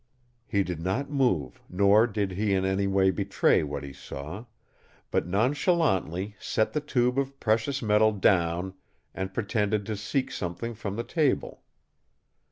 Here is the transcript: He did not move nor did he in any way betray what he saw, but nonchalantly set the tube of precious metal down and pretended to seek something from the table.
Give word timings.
He 0.47 0.63
did 0.63 0.79
not 0.79 1.11
move 1.11 1.61
nor 1.69 2.07
did 2.07 2.31
he 2.31 2.55
in 2.55 2.65
any 2.65 2.87
way 2.87 3.11
betray 3.11 3.61
what 3.61 3.83
he 3.83 3.93
saw, 3.93 4.45
but 5.11 5.27
nonchalantly 5.27 6.35
set 6.39 6.73
the 6.73 6.81
tube 6.81 7.19
of 7.19 7.39
precious 7.39 7.83
metal 7.83 8.11
down 8.11 8.73
and 9.13 9.31
pretended 9.31 9.85
to 9.85 9.95
seek 9.95 10.31
something 10.31 10.73
from 10.73 10.95
the 10.95 11.03
table. 11.03 11.61